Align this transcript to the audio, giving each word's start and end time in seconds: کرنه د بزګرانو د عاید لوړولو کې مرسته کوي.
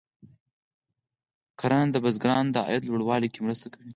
کرنه 1.59 1.89
د 1.91 1.95
بزګرانو 2.03 2.53
د 2.53 2.57
عاید 2.67 2.83
لوړولو 2.85 3.27
کې 3.33 3.39
مرسته 3.45 3.67
کوي. 3.73 3.89